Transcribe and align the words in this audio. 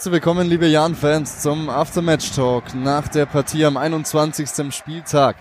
Herzlich 0.00 0.14
willkommen, 0.14 0.48
liebe 0.48 0.66
Jan-Fans, 0.66 1.40
zum 1.40 1.68
Aftermatch-Talk 1.68 2.74
nach 2.74 3.06
der 3.08 3.26
Partie 3.26 3.66
am 3.66 3.76
21. 3.76 4.74
Spieltag. 4.74 5.36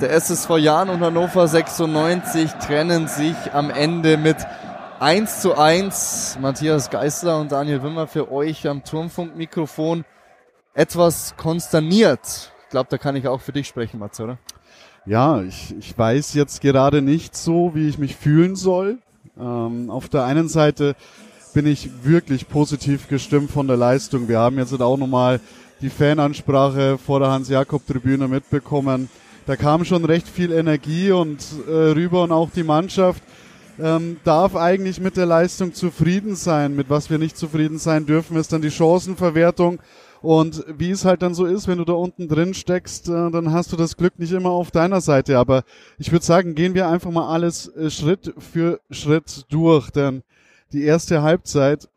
Der 0.00 0.12
SSV 0.12 0.56
Jan 0.56 0.88
und 0.88 1.00
Hannover 1.00 1.46
96 1.46 2.50
trennen 2.52 3.06
sich 3.06 3.36
am 3.52 3.68
Ende 3.68 4.16
mit 4.16 4.38
1 4.98 5.42
zu 5.42 5.58
1. 5.58 6.38
Matthias 6.40 6.88
Geisler 6.88 7.38
und 7.38 7.52
Daniel 7.52 7.82
Wimmer 7.82 8.06
für 8.06 8.32
euch 8.32 8.66
am 8.66 8.82
Turmfunkmikrofon 8.82 10.06
etwas 10.72 11.36
konsterniert. 11.36 12.50
Ich 12.62 12.70
glaube, 12.70 12.88
da 12.88 12.96
kann 12.96 13.14
ich 13.14 13.28
auch 13.28 13.42
für 13.42 13.52
dich 13.52 13.68
sprechen, 13.68 14.00
Mats, 14.00 14.18
oder? 14.20 14.38
Ja, 15.04 15.42
ich, 15.42 15.76
ich 15.78 15.98
weiß 15.98 16.32
jetzt 16.32 16.62
gerade 16.62 17.02
nicht 17.02 17.36
so, 17.36 17.74
wie 17.74 17.90
ich 17.90 17.98
mich 17.98 18.16
fühlen 18.16 18.56
soll. 18.56 19.00
Ähm, 19.38 19.90
auf 19.90 20.08
der 20.08 20.24
einen 20.24 20.48
Seite 20.48 20.96
bin 21.58 21.66
ich 21.66 21.90
wirklich 22.04 22.48
positiv 22.48 23.08
gestimmt 23.08 23.50
von 23.50 23.66
der 23.66 23.76
Leistung. 23.76 24.28
Wir 24.28 24.38
haben 24.38 24.58
jetzt 24.58 24.80
auch 24.80 24.96
nochmal 24.96 25.40
die 25.80 25.90
Fanansprache 25.90 26.98
vor 26.98 27.18
der 27.18 27.32
Hans-Jakob-Tribüne 27.32 28.28
mitbekommen. 28.28 29.10
Da 29.44 29.56
kam 29.56 29.84
schon 29.84 30.04
recht 30.04 30.28
viel 30.28 30.52
Energie 30.52 31.10
und 31.10 31.44
äh, 31.66 31.72
rüber 31.72 32.22
und 32.22 32.30
auch 32.30 32.50
die 32.50 32.62
Mannschaft 32.62 33.24
ähm, 33.80 34.18
darf 34.22 34.54
eigentlich 34.54 35.00
mit 35.00 35.16
der 35.16 35.26
Leistung 35.26 35.74
zufrieden 35.74 36.36
sein. 36.36 36.76
Mit 36.76 36.90
was 36.90 37.10
wir 37.10 37.18
nicht 37.18 37.36
zufrieden 37.36 37.78
sein 37.78 38.06
dürfen, 38.06 38.36
ist 38.36 38.52
dann 38.52 38.62
die 38.62 38.70
Chancenverwertung. 38.70 39.80
Und 40.22 40.64
wie 40.68 40.92
es 40.92 41.04
halt 41.04 41.22
dann 41.22 41.34
so 41.34 41.44
ist, 41.44 41.66
wenn 41.66 41.78
du 41.78 41.84
da 41.84 41.94
unten 41.94 42.28
drin 42.28 42.54
steckst, 42.54 43.08
äh, 43.08 43.32
dann 43.32 43.50
hast 43.50 43.72
du 43.72 43.76
das 43.76 43.96
Glück 43.96 44.16
nicht 44.20 44.30
immer 44.30 44.50
auf 44.50 44.70
deiner 44.70 45.00
Seite. 45.00 45.36
Aber 45.36 45.64
ich 45.98 46.12
würde 46.12 46.24
sagen, 46.24 46.54
gehen 46.54 46.74
wir 46.74 46.88
einfach 46.88 47.10
mal 47.10 47.28
alles 47.28 47.66
äh, 47.74 47.90
Schritt 47.90 48.32
für 48.38 48.78
Schritt 48.92 49.44
durch. 49.50 49.90
Denn 49.90 50.22
die 50.72 50.84
erste 50.84 51.22
Halbzeit, 51.22 51.88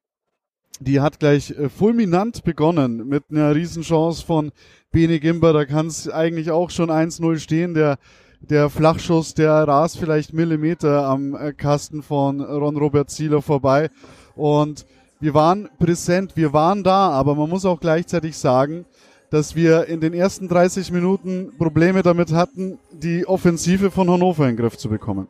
die 0.80 1.00
hat 1.00 1.20
gleich 1.20 1.52
äh, 1.52 1.70
fulminant 1.70 2.44
begonnen 2.44 3.08
mit 3.08 3.26
einer 3.30 3.54
Riesenchance 3.54 4.26
von 4.26 4.52
Bene 4.92 5.20
Gimber. 5.20 5.54
Da 5.54 5.66
kann 5.66 5.88
es 5.88 6.10
eigentlich 6.10 6.52
auch 6.52 6.70
schon 6.70 6.90
1-0 6.90 7.40
stehen. 7.40 7.74
Der, 7.74 7.98
der 8.40 8.70
Flachschuss, 8.70 9.34
der 9.34 9.52
rast 9.68 10.00
vielleicht 10.00 10.34
Millimeter 10.34 11.06
am 11.06 11.36
äh, 11.36 11.54
Kasten 11.54 12.02
von 12.02 12.42
Ron 12.42 12.78
Robert 12.78 13.10
Zieler 13.10 13.42
vorbei. 13.42 13.90
Und 14.36 14.86
wir 15.20 15.36
waren 15.36 15.70
präsent, 15.78 16.36
wir 16.36 16.52
waren 16.52 16.84
da, 16.84 17.10
aber 17.12 17.36
man 17.36 17.50
muss 17.50 17.66
auch 17.66 17.80
gleichzeitig 17.80 18.38
sagen, 18.38 18.86
dass 19.30 19.56
wir 19.56 19.86
in 19.86 20.02
den 20.02 20.14
ersten 20.14 20.48
30 20.48 20.92
Minuten 20.92 21.52
Probleme 21.58 22.02
damit 22.02 22.34
hatten, 22.34 22.80
die 22.92 23.28
Offensive 23.28 23.92
von 23.92 24.10
Hannover 24.10 24.44
in 24.50 24.56
den 24.56 24.58
Griff 24.58 24.78
zu 24.78 24.90
bekommen. 24.90 25.28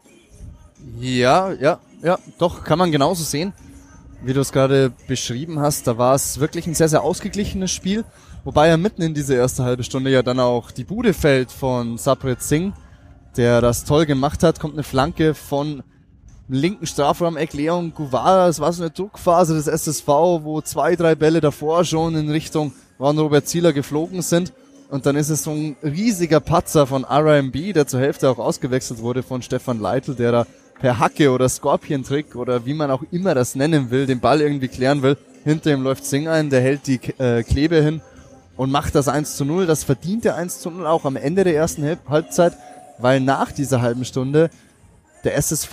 Ja, 0.98 1.52
ja, 1.52 1.80
ja, 2.04 2.20
doch, 2.38 2.64
kann 2.64 2.80
man 2.80 2.92
genauso 2.92 3.24
sehen. 3.24 3.54
Wie 4.24 4.34
du 4.34 4.42
es 4.42 4.52
gerade 4.52 4.92
beschrieben 5.08 5.60
hast, 5.60 5.88
da 5.88 5.98
war 5.98 6.14
es 6.14 6.40
wirklich 6.40 6.68
ein 6.68 6.76
sehr, 6.76 6.90
sehr 6.90 7.02
ausgeglichenes 7.04 7.72
Spiel. 7.72 8.06
Wobei 8.44 8.68
ja 8.68 8.78
mitten 8.78 9.02
in 9.02 9.14
diese 9.14 9.36
erste 9.36 9.64
halbe 9.64 9.84
Stunde 9.84 10.12
ja 10.12 10.24
dann 10.24 10.40
auch 10.40 10.72
die 10.72 10.84
Bude 10.84 11.14
fällt 11.14 11.52
von 11.52 11.98
Sapret 11.98 12.42
Singh, 12.42 12.76
der 13.38 13.62
das 13.62 13.86
toll 13.86 14.06
gemacht 14.06 14.44
hat. 14.44 14.60
Kommt 14.60 14.74
eine 14.74 14.84
Flanke 14.84 15.34
von 15.34 15.84
linken 16.48 16.86
Strafraum-Eck 16.86 17.54
Leon 17.54 17.94
Guvara. 17.94 18.48
Das 18.48 18.60
war 18.60 18.74
so 18.74 18.84
eine 18.84 18.92
Druckphase 18.92 19.56
des 19.56 19.68
SSV, 19.68 20.08
wo 20.08 20.62
zwei, 20.62 20.96
drei 20.96 21.16
Bälle 21.16 21.42
davor 21.42 21.84
schon 21.86 22.16
in 22.16 22.30
Richtung 22.30 22.74
Ron 23.00 23.18
Robert 23.18 23.48
Zieler 23.48 23.74
geflogen 23.74 24.22
sind. 24.22 24.54
Und 24.90 25.06
dann 25.06 25.16
ist 25.16 25.30
es 25.30 25.44
so 25.44 25.52
ein 25.52 25.78
riesiger 25.82 26.42
Patzer 26.42 26.86
von 26.86 27.06
RMB, 27.06 27.74
der 27.74 27.88
zur 27.88 28.02
Hälfte 28.02 28.30
auch 28.30 28.40
ausgewechselt 28.40 29.02
wurde 29.02 29.24
von 29.24 29.42
Stefan 29.42 29.80
Leitl, 29.80 30.16
der 30.16 30.32
da 30.32 30.48
per 30.82 30.98
Hacke 30.98 31.32
oder 31.32 31.48
Scorpion-Trick 31.48 32.36
oder 32.36 32.66
wie 32.66 32.74
man 32.74 32.90
auch 32.90 33.04
immer 33.12 33.36
das 33.36 33.54
nennen 33.54 33.92
will, 33.92 34.08
den 34.08 34.20
Ball 34.20 34.42
irgendwie 34.42 34.68
klären 34.68 35.04
will. 35.04 35.16
Hinter 35.44 35.72
ihm 35.72 35.84
läuft 35.84 36.04
Sing 36.06 36.28
ein, 36.28 36.50
der 36.50 36.62
hält 36.62 36.88
die 36.88 37.00
äh, 37.20 37.44
Klebe 37.44 37.84
hin 37.84 38.02
und 38.58 38.72
macht 38.72 38.96
das 38.96 39.08
1 39.08 39.38
zu 39.38 39.46
0. 39.46 39.68
Das 39.68 39.84
verdient 39.84 40.26
der 40.26 40.36
1 40.36 40.60
zu 40.60 40.72
0 40.72 40.88
auch 40.88 41.06
am 41.06 41.16
Ende 41.16 41.44
der 41.44 41.56
ersten 41.56 41.86
Halbzeit, 42.10 42.58
weil 42.98 43.20
nach 43.20 43.52
dieser 43.52 43.82
halben 43.82 44.06
Stunde 44.06 44.50
der 45.24 45.36
SSV 45.36 45.72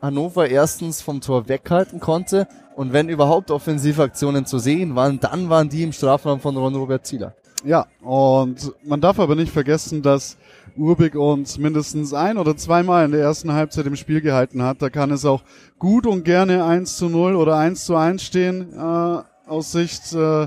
Hannover 0.00 0.48
erstens 0.48 1.02
vom 1.02 1.20
Tor 1.20 1.48
weghalten 1.48 2.00
konnte 2.00 2.48
und 2.76 2.94
wenn 2.94 3.10
überhaupt 3.10 3.50
Offensivaktionen 3.50 4.46
zu 4.46 4.58
sehen 4.58 4.96
waren, 4.96 5.20
dann 5.20 5.50
waren 5.50 5.68
die 5.68 5.82
im 5.82 5.92
Strafraum 5.92 6.40
von 6.40 6.56
Ron 6.56 6.76
Robert 6.76 7.06
Zieler. 7.06 7.34
Ja, 7.66 7.88
und 8.00 8.72
man 8.84 9.00
darf 9.00 9.18
aber 9.18 9.34
nicht 9.34 9.52
vergessen, 9.52 10.00
dass 10.00 10.36
Urbig 10.76 11.16
uns 11.16 11.58
mindestens 11.58 12.14
ein 12.14 12.38
oder 12.38 12.56
zweimal 12.56 13.04
in 13.04 13.10
der 13.10 13.22
ersten 13.22 13.52
Halbzeit 13.52 13.86
im 13.86 13.96
Spiel 13.96 14.20
gehalten 14.20 14.62
hat. 14.62 14.82
Da 14.82 14.88
kann 14.88 15.10
es 15.10 15.24
auch 15.24 15.42
gut 15.80 16.06
und 16.06 16.24
gerne 16.24 16.64
1 16.64 16.96
zu 16.96 17.08
0 17.08 17.34
oder 17.34 17.56
1 17.56 17.84
zu 17.84 17.96
1 17.96 18.22
stehen, 18.22 18.72
äh, 18.72 19.22
aus 19.48 19.72
Sicht 19.72 20.12
äh, 20.12 20.46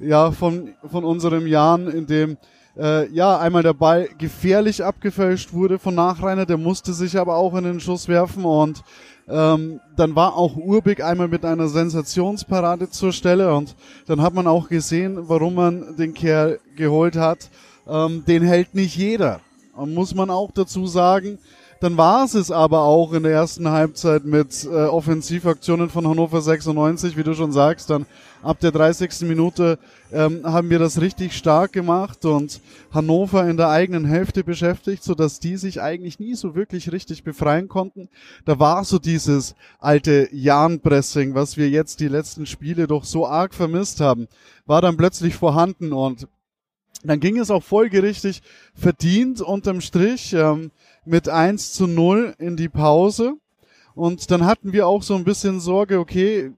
ja, 0.00 0.32
von, 0.32 0.74
von 0.90 1.02
unserem 1.02 1.46
Jahren, 1.46 1.88
in 1.88 2.06
dem 2.06 2.36
äh, 2.76 3.08
ja 3.10 3.38
einmal 3.38 3.62
der 3.62 3.72
Ball 3.72 4.10
gefährlich 4.18 4.84
abgefälscht 4.84 5.54
wurde 5.54 5.78
von 5.78 5.94
Nachreiner, 5.94 6.44
der 6.44 6.58
musste 6.58 6.92
sich 6.92 7.16
aber 7.16 7.36
auch 7.36 7.54
in 7.54 7.64
den 7.64 7.80
Schuss 7.80 8.06
werfen 8.06 8.44
und 8.44 8.82
ähm, 9.30 9.80
dann 9.96 10.14
war 10.14 10.36
auch 10.36 10.56
Urbig 10.56 11.02
einmal 11.02 11.28
mit 11.28 11.44
einer 11.44 11.68
Sensationsparade 11.68 12.90
zur 12.90 13.12
Stelle 13.12 13.54
und 13.54 13.76
dann 14.06 14.20
hat 14.20 14.34
man 14.34 14.46
auch 14.46 14.68
gesehen, 14.68 15.28
warum 15.28 15.54
man 15.54 15.96
den 15.96 16.14
Kerl 16.14 16.58
geholt 16.76 17.16
hat. 17.16 17.50
Ähm, 17.88 18.24
den 18.26 18.42
hält 18.42 18.74
nicht 18.74 18.96
jeder 18.96 19.40
muss 19.86 20.14
man 20.14 20.30
auch 20.30 20.50
dazu 20.50 20.86
sagen. 20.86 21.38
Dann 21.80 21.96
war 21.96 22.26
es 22.26 22.34
es 22.34 22.50
aber 22.50 22.82
auch 22.82 23.14
in 23.14 23.22
der 23.22 23.32
ersten 23.32 23.70
Halbzeit 23.70 24.26
mit 24.26 24.64
äh, 24.64 24.68
Offensivaktionen 24.68 25.88
von 25.88 26.06
Hannover 26.06 26.42
96, 26.42 27.16
wie 27.16 27.22
du 27.22 27.32
schon 27.32 27.52
sagst. 27.52 27.88
Dann 27.88 28.04
ab 28.42 28.60
der 28.60 28.70
30. 28.70 29.22
Minute 29.22 29.78
ähm, 30.12 30.42
haben 30.44 30.68
wir 30.68 30.78
das 30.78 31.00
richtig 31.00 31.34
stark 31.34 31.72
gemacht 31.72 32.26
und 32.26 32.60
Hannover 32.92 33.48
in 33.48 33.56
der 33.56 33.70
eigenen 33.70 34.04
Hälfte 34.04 34.44
beschäftigt, 34.44 35.02
so 35.02 35.14
dass 35.14 35.40
die 35.40 35.56
sich 35.56 35.80
eigentlich 35.80 36.20
nie 36.20 36.34
so 36.34 36.54
wirklich 36.54 36.92
richtig 36.92 37.24
befreien 37.24 37.68
konnten. 37.68 38.10
Da 38.44 38.58
war 38.58 38.84
so 38.84 38.98
dieses 38.98 39.54
alte 39.78 40.28
Jahn-Pressing, 40.32 41.34
was 41.34 41.56
wir 41.56 41.70
jetzt 41.70 42.00
die 42.00 42.08
letzten 42.08 42.44
Spiele 42.44 42.88
doch 42.88 43.04
so 43.04 43.26
arg 43.26 43.54
vermisst 43.54 44.02
haben, 44.02 44.28
war 44.66 44.82
dann 44.82 44.98
plötzlich 44.98 45.34
vorhanden 45.34 45.94
und 45.94 46.28
dann 47.02 47.20
ging 47.20 47.38
es 47.38 47.50
auch 47.50 47.62
folgerichtig 47.62 48.42
verdient 48.74 49.40
unterm 49.40 49.80
Strich 49.80 50.34
ähm, 50.34 50.70
mit 51.04 51.28
1 51.28 51.72
zu 51.72 51.86
0 51.86 52.34
in 52.38 52.56
die 52.56 52.68
Pause. 52.68 53.34
Und 53.94 54.30
dann 54.30 54.46
hatten 54.46 54.72
wir 54.72 54.86
auch 54.86 55.02
so 55.02 55.14
ein 55.14 55.24
bisschen 55.24 55.60
Sorge, 55.60 55.98
okay, 55.98 56.52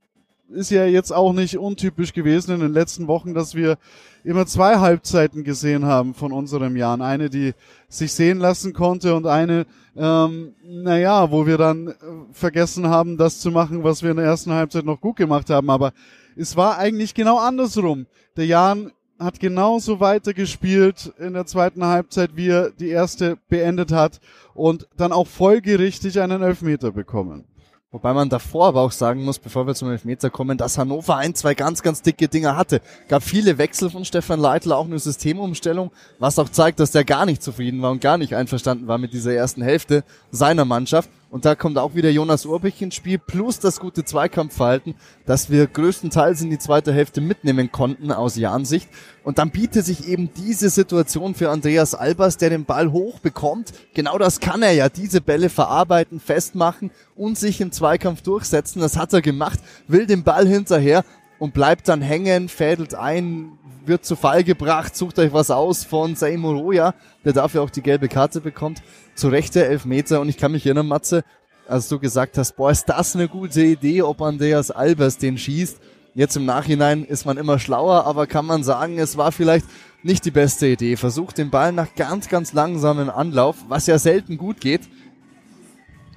ist 0.52 0.70
ja 0.70 0.84
jetzt 0.84 1.12
auch 1.12 1.32
nicht 1.32 1.58
untypisch 1.58 2.12
gewesen 2.12 2.52
in 2.54 2.60
den 2.60 2.72
letzten 2.72 3.06
Wochen, 3.08 3.34
dass 3.34 3.54
wir 3.54 3.78
immer 4.22 4.46
zwei 4.46 4.78
Halbzeiten 4.78 5.44
gesehen 5.44 5.86
haben 5.86 6.14
von 6.14 6.32
unserem 6.32 6.76
Jahr. 6.76 7.00
Eine, 7.00 7.30
die 7.30 7.54
sich 7.88 8.12
sehen 8.12 8.38
lassen 8.38 8.72
konnte 8.72 9.14
und 9.14 9.26
eine, 9.26 9.66
ähm, 9.96 10.54
naja, 10.62 11.30
wo 11.30 11.46
wir 11.46 11.58
dann 11.58 11.88
äh, 11.88 11.94
vergessen 12.32 12.88
haben, 12.88 13.16
das 13.16 13.40
zu 13.40 13.50
machen, 13.50 13.82
was 13.82 14.02
wir 14.02 14.10
in 14.10 14.18
der 14.18 14.26
ersten 14.26 14.52
Halbzeit 14.52 14.84
noch 14.84 15.00
gut 15.00 15.16
gemacht 15.16 15.50
haben. 15.50 15.70
Aber 15.70 15.92
es 16.36 16.56
war 16.56 16.78
eigentlich 16.78 17.14
genau 17.14 17.38
andersrum. 17.38 18.06
Der 18.36 18.46
Jan 18.46 18.92
hat 19.22 19.40
genauso 19.40 20.00
weitergespielt 20.00 21.12
in 21.18 21.34
der 21.34 21.46
zweiten 21.46 21.84
Halbzeit, 21.84 22.36
wie 22.36 22.48
er 22.48 22.70
die 22.70 22.88
erste 22.88 23.38
beendet 23.48 23.92
hat 23.92 24.20
und 24.54 24.88
dann 24.96 25.12
auch 25.12 25.26
folgerichtig 25.26 26.20
einen 26.20 26.42
Elfmeter 26.42 26.92
bekommen. 26.92 27.44
Wobei 27.92 28.14
man 28.14 28.30
davor 28.30 28.68
aber 28.68 28.80
auch 28.80 28.90
sagen 28.90 29.22
muss, 29.22 29.38
bevor 29.38 29.66
wir 29.66 29.74
zum 29.74 29.90
Elfmeter 29.90 30.30
kommen, 30.30 30.56
dass 30.56 30.78
Hannover 30.78 31.16
ein, 31.16 31.34
zwei 31.34 31.54
ganz, 31.54 31.82
ganz 31.82 32.00
dicke 32.00 32.26
Dinger 32.26 32.56
hatte. 32.56 32.80
Gab 33.06 33.22
viele 33.22 33.58
Wechsel 33.58 33.90
von 33.90 34.06
Stefan 34.06 34.40
Leitl, 34.40 34.72
auch 34.72 34.86
eine 34.86 34.98
Systemumstellung, 34.98 35.90
was 36.18 36.38
auch 36.38 36.48
zeigt, 36.48 36.80
dass 36.80 36.92
der 36.92 37.04
gar 37.04 37.26
nicht 37.26 37.42
zufrieden 37.42 37.82
war 37.82 37.90
und 37.90 38.00
gar 38.00 38.16
nicht 38.16 38.34
einverstanden 38.34 38.86
war 38.86 38.96
mit 38.96 39.12
dieser 39.12 39.34
ersten 39.34 39.60
Hälfte 39.60 40.04
seiner 40.30 40.64
Mannschaft. 40.64 41.10
Und 41.32 41.46
da 41.46 41.54
kommt 41.54 41.78
auch 41.78 41.94
wieder 41.94 42.10
Jonas 42.10 42.44
Urbich 42.44 42.82
ins 42.82 42.94
Spiel, 42.94 43.16
plus 43.16 43.58
das 43.58 43.80
gute 43.80 44.04
Zweikampfverhalten, 44.04 44.94
das 45.24 45.48
wir 45.48 45.66
größtenteils 45.66 46.42
in 46.42 46.50
die 46.50 46.58
zweite 46.58 46.92
Hälfte 46.92 47.22
mitnehmen 47.22 47.72
konnten 47.72 48.12
aus 48.12 48.36
Jahrensicht. 48.36 48.86
Und 49.24 49.38
dann 49.38 49.50
bietet 49.50 49.86
sich 49.86 50.06
eben 50.06 50.28
diese 50.36 50.68
Situation 50.68 51.34
für 51.34 51.48
Andreas 51.48 51.94
Albers, 51.94 52.36
der 52.36 52.50
den 52.50 52.66
Ball 52.66 52.92
hoch 52.92 53.18
bekommt. 53.18 53.72
Genau 53.94 54.18
das 54.18 54.40
kann 54.40 54.62
er 54.62 54.72
ja, 54.72 54.90
diese 54.90 55.22
Bälle 55.22 55.48
verarbeiten, 55.48 56.20
festmachen 56.20 56.90
und 57.16 57.38
sich 57.38 57.62
im 57.62 57.72
Zweikampf 57.72 58.20
durchsetzen. 58.20 58.80
Das 58.80 58.98
hat 58.98 59.14
er 59.14 59.22
gemacht, 59.22 59.58
will 59.88 60.04
den 60.04 60.24
Ball 60.24 60.46
hinterher 60.46 61.02
und 61.42 61.54
bleibt 61.54 61.88
dann 61.88 62.02
hängen, 62.02 62.48
fädelt 62.48 62.94
ein, 62.94 63.58
wird 63.84 64.04
zu 64.04 64.14
Fall 64.14 64.44
gebracht, 64.44 64.94
sucht 64.94 65.18
euch 65.18 65.32
was 65.32 65.50
aus 65.50 65.82
von 65.82 66.14
Seymour 66.14 66.54
Roya, 66.54 66.94
der 67.24 67.32
dafür 67.32 67.62
auch 67.62 67.70
die 67.70 67.82
gelbe 67.82 68.06
Karte 68.08 68.40
bekommt. 68.40 68.80
Zu 69.16 69.26
Recht 69.26 69.56
der 69.56 69.68
Elfmeter 69.68 70.20
und 70.20 70.28
ich 70.28 70.36
kann 70.36 70.52
mich 70.52 70.64
erinnern, 70.64 70.86
Matze, 70.86 71.24
als 71.66 71.88
du 71.88 71.98
gesagt 71.98 72.38
hast, 72.38 72.54
boah, 72.54 72.70
ist 72.70 72.84
das 72.84 73.16
eine 73.16 73.26
gute 73.26 73.60
Idee, 73.60 74.02
ob 74.02 74.22
Andreas 74.22 74.70
Albers 74.70 75.18
den 75.18 75.36
schießt. 75.36 75.80
Jetzt 76.14 76.36
im 76.36 76.44
Nachhinein 76.44 77.04
ist 77.04 77.26
man 77.26 77.38
immer 77.38 77.58
schlauer, 77.58 78.06
aber 78.06 78.28
kann 78.28 78.46
man 78.46 78.62
sagen, 78.62 79.00
es 79.00 79.16
war 79.16 79.32
vielleicht 79.32 79.66
nicht 80.04 80.24
die 80.24 80.30
beste 80.30 80.68
Idee. 80.68 80.94
Versucht 80.94 81.38
den 81.38 81.50
Ball 81.50 81.72
nach 81.72 81.92
ganz, 81.96 82.28
ganz 82.28 82.52
langsamen 82.52 83.10
Anlauf, 83.10 83.56
was 83.66 83.88
ja 83.88 83.98
selten 83.98 84.36
gut 84.38 84.60
geht, 84.60 84.82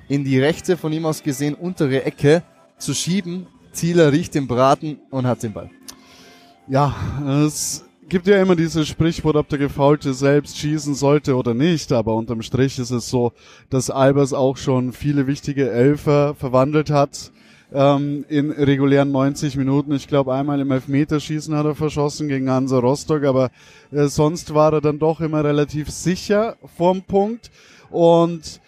in 0.08 0.24
die 0.24 0.40
rechte, 0.40 0.78
von 0.78 0.94
ihm 0.94 1.08
aus 1.08 1.24
gesehen, 1.24 1.56
untere 1.56 2.04
Ecke 2.04 2.44
zu 2.78 2.94
schieben. 2.94 3.48
Zieler 3.76 4.12
riecht 4.12 4.34
den 4.34 4.48
Braten 4.48 5.00
und 5.12 5.28
hat 5.28 5.44
den 5.44 5.54
Ball. 5.54 5.70
Ja, 6.68 6.96
es 7.46 7.86
gibt 8.10 8.26
ja 8.28 8.42
immer 8.42 8.56
dieses 8.56 8.88
Sprichwort, 8.88 9.36
ob 9.36 9.50
der 9.50 9.60
Gefaulte 9.60 10.14
selbst 10.14 10.58
schießen 10.58 10.96
sollte 10.96 11.36
oder 11.36 11.54
nicht, 11.54 11.92
aber 11.92 12.16
unterm 12.16 12.42
Strich 12.42 12.80
ist 12.80 12.92
es 12.92 13.10
so, 13.10 13.34
dass 13.70 13.90
Albers 13.90 14.34
auch 14.34 14.58
schon 14.58 14.94
viele 14.94 15.28
wichtige 15.28 15.70
Elfer 15.70 16.36
verwandelt 16.36 16.90
hat 16.90 17.32
ähm, 17.74 18.26
in 18.30 18.52
regulären 18.52 19.12
90 19.12 19.58
Minuten. 19.58 19.94
Ich 19.94 20.08
glaube, 20.08 20.34
einmal 20.34 20.60
im 20.60 20.72
Elfmeterschießen 20.72 21.56
hat 21.56 21.66
er 21.66 21.76
verschossen 21.76 22.28
gegen 22.28 22.50
Hansa 22.50 22.80
Rostock, 22.80 23.24
aber 23.24 23.52
äh, 23.92 24.08
sonst 24.08 24.54
war 24.54 24.74
er 24.74 24.82
dann 24.82 25.00
doch 25.00 25.22
immer 25.22 25.44
relativ 25.44 25.90
sicher 25.90 26.58
vorm 26.78 27.02
Punkt 27.02 27.52
und 27.90 28.62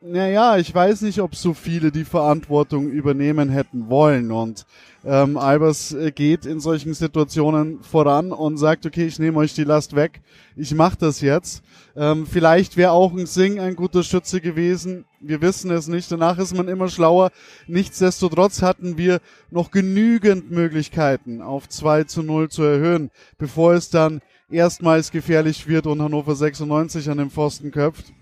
naja, 0.00 0.58
ich 0.58 0.72
weiß 0.72 1.02
nicht, 1.02 1.20
ob 1.20 1.34
so 1.34 1.54
viele 1.54 1.90
die 1.90 2.04
Verantwortung 2.04 2.88
übernehmen 2.88 3.48
hätten 3.48 3.90
wollen. 3.90 4.30
Und 4.30 4.64
ähm, 5.04 5.36
Albers 5.36 5.92
äh, 5.92 6.12
geht 6.12 6.46
in 6.46 6.60
solchen 6.60 6.94
Situationen 6.94 7.82
voran 7.82 8.30
und 8.30 8.58
sagt, 8.58 8.86
okay, 8.86 9.06
ich 9.06 9.18
nehme 9.18 9.38
euch 9.38 9.54
die 9.54 9.64
Last 9.64 9.96
weg, 9.96 10.20
ich 10.54 10.72
mache 10.72 10.96
das 10.98 11.20
jetzt. 11.20 11.64
Ähm, 11.96 12.26
vielleicht 12.26 12.76
wäre 12.76 12.92
auch 12.92 13.12
ein 13.12 13.26
Sing 13.26 13.58
ein 13.58 13.74
guter 13.74 14.04
Schütze 14.04 14.40
gewesen. 14.40 15.04
Wir 15.20 15.42
wissen 15.42 15.70
es 15.72 15.88
nicht. 15.88 16.12
Danach 16.12 16.38
ist 16.38 16.56
man 16.56 16.68
immer 16.68 16.88
schlauer. 16.88 17.32
Nichtsdestotrotz 17.66 18.62
hatten 18.62 18.98
wir 18.98 19.20
noch 19.50 19.72
genügend 19.72 20.52
Möglichkeiten, 20.52 21.42
auf 21.42 21.68
2 21.68 22.04
zu 22.04 22.22
0 22.22 22.50
zu 22.50 22.62
erhöhen, 22.62 23.10
bevor 23.36 23.74
es 23.74 23.90
dann 23.90 24.20
erstmals 24.48 25.10
gefährlich 25.10 25.66
wird 25.66 25.88
und 25.88 26.00
Hannover 26.00 26.36
96 26.36 27.10
an 27.10 27.18
den 27.18 27.30
Pfosten 27.30 27.72
köpft. 27.72 28.12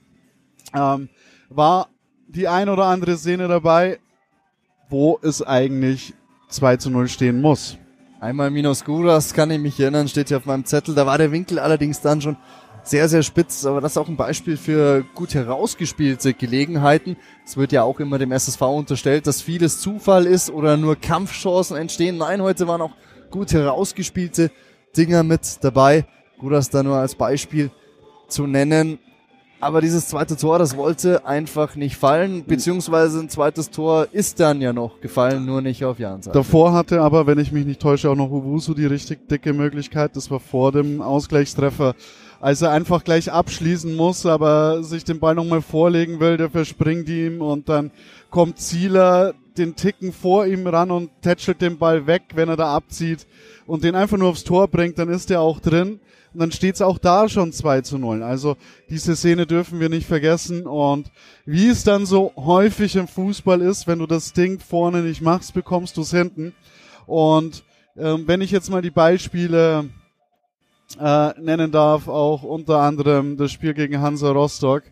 Ähm, 0.74 1.10
war 1.48 1.88
die 2.28 2.48
ein 2.48 2.68
oder 2.68 2.84
andere 2.86 3.16
Szene 3.16 3.48
dabei, 3.48 3.98
wo 4.88 5.18
es 5.22 5.42
eigentlich 5.42 6.14
2 6.48 6.76
zu 6.76 6.90
0 6.90 7.08
stehen 7.08 7.40
muss. 7.40 7.78
Einmal 8.20 8.50
Minos 8.50 8.84
Guras, 8.84 9.34
kann 9.34 9.50
ich 9.50 9.58
mich 9.58 9.78
erinnern, 9.78 10.08
steht 10.08 10.28
hier 10.28 10.38
auf 10.38 10.46
meinem 10.46 10.64
Zettel. 10.64 10.94
Da 10.94 11.06
war 11.06 11.18
der 11.18 11.32
Winkel 11.32 11.58
allerdings 11.58 12.00
dann 12.00 12.20
schon 12.20 12.36
sehr, 12.82 13.08
sehr 13.08 13.22
spitz, 13.22 13.66
aber 13.66 13.80
das 13.80 13.92
ist 13.92 13.98
auch 13.98 14.08
ein 14.08 14.16
Beispiel 14.16 14.56
für 14.56 15.04
gut 15.14 15.34
herausgespielte 15.34 16.34
Gelegenheiten. 16.34 17.16
Es 17.44 17.56
wird 17.56 17.72
ja 17.72 17.82
auch 17.82 17.98
immer 18.00 18.18
dem 18.18 18.32
SSV 18.32 18.62
unterstellt, 18.62 19.26
dass 19.26 19.42
vieles 19.42 19.80
Zufall 19.80 20.24
ist 20.24 20.50
oder 20.50 20.76
nur 20.76 20.96
Kampfchancen 20.96 21.76
entstehen. 21.76 22.16
Nein, 22.16 22.40
heute 22.40 22.68
waren 22.68 22.80
auch 22.80 22.92
gut 23.30 23.52
herausgespielte 23.52 24.50
Dinger 24.96 25.24
mit 25.24 25.58
dabei. 25.62 26.06
Guras 26.38 26.70
da 26.70 26.82
nur 26.82 26.96
als 26.96 27.16
Beispiel 27.16 27.70
zu 28.28 28.46
nennen. 28.46 28.98
Aber 29.58 29.80
dieses 29.80 30.08
zweite 30.08 30.36
Tor, 30.36 30.58
das 30.58 30.76
wollte 30.76 31.24
einfach 31.24 31.76
nicht 31.76 31.96
fallen, 31.96 32.44
beziehungsweise 32.44 33.20
ein 33.20 33.30
zweites 33.30 33.70
Tor 33.70 34.08
ist 34.12 34.38
dann 34.38 34.60
ja 34.60 34.72
noch 34.72 35.00
gefallen, 35.00 35.46
nur 35.46 35.62
nicht 35.62 35.84
auf 35.84 35.98
Jans 35.98 36.28
Davor 36.28 36.74
hatte 36.74 37.00
aber, 37.00 37.26
wenn 37.26 37.38
ich 37.38 37.52
mich 37.52 37.64
nicht 37.64 37.80
täusche, 37.80 38.10
auch 38.10 38.16
noch 38.16 38.30
Uwusu 38.30 38.74
die 38.74 38.84
richtig 38.84 39.28
dicke 39.28 39.54
Möglichkeit. 39.54 40.14
Das 40.14 40.30
war 40.30 40.40
vor 40.40 40.72
dem 40.72 41.00
Ausgleichstreffer. 41.00 41.94
Als 42.38 42.60
er 42.60 42.70
einfach 42.70 43.02
gleich 43.02 43.32
abschließen 43.32 43.96
muss, 43.96 44.26
aber 44.26 44.82
sich 44.82 45.04
den 45.04 45.20
Ball 45.20 45.34
nochmal 45.34 45.62
vorlegen 45.62 46.20
will, 46.20 46.36
der 46.36 46.50
verspringt 46.50 47.08
ihm 47.08 47.40
und 47.40 47.70
dann 47.70 47.90
kommt 48.30 48.58
Zieler 48.58 49.32
den 49.58 49.76
Ticken 49.76 50.12
vor 50.12 50.46
ihm 50.46 50.66
ran 50.66 50.90
und 50.90 51.10
tätschelt 51.22 51.60
den 51.60 51.78
Ball 51.78 52.06
weg, 52.06 52.22
wenn 52.34 52.48
er 52.48 52.56
da 52.56 52.74
abzieht 52.74 53.26
und 53.66 53.84
den 53.84 53.94
einfach 53.94 54.16
nur 54.16 54.30
aufs 54.30 54.44
Tor 54.44 54.68
bringt, 54.68 54.98
dann 54.98 55.08
ist 55.08 55.30
er 55.30 55.40
auch 55.40 55.60
drin. 55.60 56.00
Und 56.32 56.40
dann 56.40 56.52
steht 56.52 56.74
es 56.74 56.82
auch 56.82 56.98
da 56.98 57.30
schon 57.30 57.52
2 57.52 57.80
zu 57.80 57.96
0. 57.96 58.22
Also 58.22 58.56
diese 58.90 59.16
Szene 59.16 59.46
dürfen 59.46 59.80
wir 59.80 59.88
nicht 59.88 60.06
vergessen. 60.06 60.66
Und 60.66 61.10
wie 61.46 61.68
es 61.68 61.82
dann 61.82 62.04
so 62.04 62.32
häufig 62.36 62.94
im 62.96 63.08
Fußball 63.08 63.62
ist, 63.62 63.86
wenn 63.86 64.00
du 64.00 64.06
das 64.06 64.34
Ding 64.34 64.60
vorne 64.60 65.00
nicht 65.00 65.22
machst, 65.22 65.54
bekommst 65.54 65.96
du 65.96 66.02
es 66.02 66.10
hinten. 66.10 66.52
Und 67.06 67.64
ähm, 67.96 68.24
wenn 68.26 68.42
ich 68.42 68.50
jetzt 68.50 68.70
mal 68.70 68.82
die 68.82 68.90
Beispiele 68.90 69.88
äh, 71.00 71.40
nennen 71.40 71.72
darf, 71.72 72.06
auch 72.06 72.42
unter 72.42 72.80
anderem 72.80 73.38
das 73.38 73.50
Spiel 73.50 73.72
gegen 73.72 74.00
Hansa 74.00 74.30
Rostock, 74.30 74.82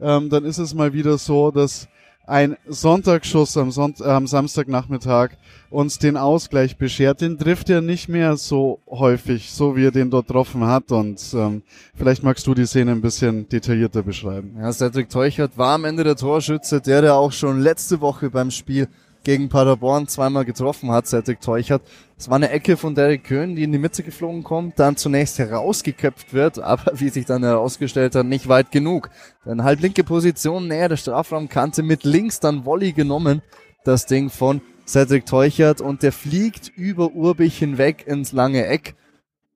ähm, 0.00 0.30
dann 0.30 0.44
ist 0.44 0.58
es 0.58 0.74
mal 0.74 0.92
wieder 0.92 1.18
so, 1.18 1.50
dass 1.50 1.88
ein 2.26 2.56
Sonntagsschuss 2.66 3.56
am, 3.56 3.70
Sonnt 3.70 4.02
am 4.02 4.26
Samstagnachmittag 4.26 5.30
uns 5.70 5.98
den 5.98 6.16
Ausgleich 6.16 6.76
beschert. 6.76 7.20
Den 7.20 7.38
trifft 7.38 7.70
er 7.70 7.80
nicht 7.80 8.08
mehr 8.08 8.36
so 8.36 8.80
häufig, 8.88 9.50
so 9.52 9.76
wie 9.76 9.86
er 9.86 9.90
den 9.92 10.10
dort 10.10 10.26
getroffen 10.26 10.66
hat. 10.66 10.90
Und 10.90 11.22
ähm, 11.34 11.62
vielleicht 11.94 12.22
magst 12.22 12.46
du 12.46 12.54
die 12.54 12.66
Szene 12.66 12.92
ein 12.92 13.00
bisschen 13.00 13.48
detaillierter 13.48 14.02
beschreiben. 14.02 14.56
Ja, 14.58 14.72
Cedric 14.72 15.08
Teuchert 15.08 15.56
war 15.56 15.74
am 15.74 15.84
Ende 15.84 16.04
der 16.04 16.16
Torschütze, 16.16 16.80
der 16.80 17.02
der 17.02 17.14
auch 17.14 17.32
schon 17.32 17.60
letzte 17.60 18.00
Woche 18.00 18.30
beim 18.30 18.50
Spiel 18.50 18.88
gegen 19.26 19.48
Paderborn 19.48 20.06
zweimal 20.06 20.44
getroffen 20.44 20.92
hat, 20.92 21.08
Cedric 21.08 21.40
Teuchert. 21.40 21.82
Es 22.16 22.30
war 22.30 22.36
eine 22.36 22.50
Ecke 22.50 22.76
von 22.76 22.94
Derek 22.94 23.24
Köhn, 23.24 23.56
die 23.56 23.64
in 23.64 23.72
die 23.72 23.78
Mitte 23.78 24.04
geflogen 24.04 24.44
kommt, 24.44 24.78
dann 24.78 24.96
zunächst 24.96 25.40
herausgeköpft 25.40 26.32
wird, 26.32 26.58
aber 26.62 26.92
wie 26.94 27.08
sich 27.08 27.26
dann 27.26 27.42
herausgestellt 27.42 28.14
hat, 28.14 28.24
nicht 28.24 28.46
weit 28.46 28.70
genug. 28.70 29.10
Denn 29.44 29.64
halblinke 29.64 30.04
Position 30.04 30.68
näher 30.68 30.88
der 30.88 30.96
Strafraumkante 30.96 31.82
mit 31.82 32.04
links 32.04 32.38
dann 32.38 32.64
Volley 32.64 32.92
genommen, 32.92 33.42
das 33.84 34.06
Ding 34.06 34.30
von 34.30 34.60
Cedric 34.86 35.26
Teuchert 35.26 35.80
und 35.80 36.04
der 36.04 36.12
fliegt 36.12 36.68
über 36.68 37.10
Urbich 37.10 37.58
hinweg 37.58 38.06
ins 38.06 38.30
lange 38.30 38.64
Eck, 38.64 38.94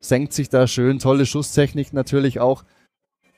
senkt 0.00 0.32
sich 0.32 0.48
da 0.48 0.66
schön, 0.66 0.98
tolle 0.98 1.26
Schusstechnik 1.26 1.92
natürlich 1.92 2.40
auch. 2.40 2.64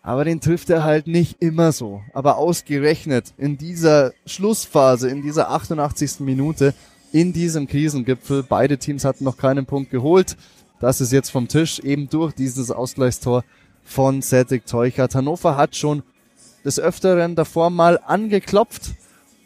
Aber 0.03 0.25
den 0.25 0.41
trifft 0.41 0.69
er 0.71 0.83
halt 0.83 1.07
nicht 1.07 1.41
immer 1.41 1.71
so. 1.73 2.03
Aber 2.13 2.37
ausgerechnet 2.37 3.33
in 3.39 3.57
dieser 3.57 4.13
Schlussphase, 4.27 5.09
in 5.09 5.23
dieser 5.23 5.51
88. 5.51 6.21
Minute, 6.21 6.75
in 7.13 7.33
diesem 7.33 7.69
Krisengipfel, 7.69 8.43
beide 8.43 8.79
Teams 8.79 9.05
hatten 9.05 9.25
noch 9.25 9.37
keinen 9.37 9.67
Punkt 9.67 9.91
geholt. 9.91 10.37
Das 10.81 11.01
ist 11.01 11.13
jetzt 11.13 11.31
vom 11.31 11.47
Tisch, 11.47 11.79
eben 11.79 12.09
durch 12.09 12.35
dieses 12.35 12.73
Ausgleichstor 12.73 13.45
von 13.85 14.23
Cedric 14.23 14.67
Teuchert. 14.67 15.15
Hannover 15.15 15.57
hat 15.57 15.77
schon 15.77 16.03
des 16.65 16.81
Öfteren 16.81 17.37
davor 17.37 17.71
mal 17.71 18.01
angeklopft 18.05 18.93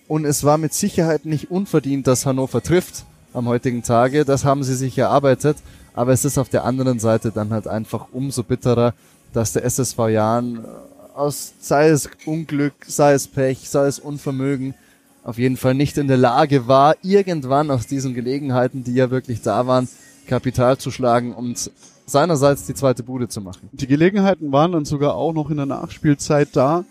und 0.08 0.24
es 0.24 0.44
war 0.44 0.56
mit 0.58 0.72
Sicherheit 0.72 1.26
nicht 1.26 1.50
unverdient, 1.50 2.06
dass 2.06 2.24
Hannover 2.24 2.62
trifft 2.62 3.04
am 3.34 3.48
heutigen 3.48 3.82
Tage. 3.82 4.24
Das 4.24 4.44
haben 4.44 4.62
sie 4.64 4.74
sich 4.74 4.96
erarbeitet. 4.96 5.58
Aber 5.94 6.12
es 6.12 6.26
ist 6.26 6.36
auf 6.36 6.50
der 6.50 6.64
anderen 6.64 6.98
Seite 6.98 7.32
dann 7.32 7.50
halt 7.50 7.66
einfach 7.66 8.08
umso 8.12 8.42
bitterer, 8.42 8.92
dass 9.36 9.52
der 9.52 9.64
SSV 9.64 9.98
Jahren 10.08 10.64
äh, 10.64 10.68
aus, 11.14 11.52
sei 11.60 11.88
es 11.88 12.08
Unglück, 12.24 12.74
sei 12.86 13.12
es 13.12 13.28
Pech, 13.28 13.68
sei 13.68 13.86
es 13.86 13.98
Unvermögen, 13.98 14.74
auf 15.22 15.38
jeden 15.38 15.56
Fall 15.56 15.74
nicht 15.74 15.98
in 15.98 16.08
der 16.08 16.16
Lage 16.16 16.68
war, 16.68 16.96
irgendwann 17.02 17.70
aus 17.70 17.86
diesen 17.86 18.14
Gelegenheiten, 18.14 18.82
die 18.82 18.94
ja 18.94 19.10
wirklich 19.10 19.42
da 19.42 19.66
waren, 19.66 19.88
Kapital 20.26 20.78
zu 20.78 20.90
schlagen 20.90 21.34
und 21.34 21.70
seinerseits 22.06 22.64
die 22.66 22.74
zweite 22.74 23.02
Bude 23.02 23.28
zu 23.28 23.40
machen. 23.40 23.68
Die 23.72 23.86
Gelegenheiten 23.86 24.52
waren 24.52 24.72
dann 24.72 24.84
sogar 24.84 25.14
auch 25.14 25.32
noch 25.32 25.50
in 25.50 25.56
der 25.56 25.66
Nachspielzeit 25.66 26.50
da. 26.52 26.84